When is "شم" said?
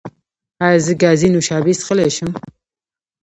2.15-2.31